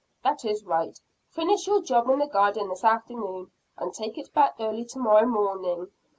[0.23, 0.99] "That is right.
[1.29, 5.91] Finish your job in the garden this afternoon, and take it back early tomorrow morning.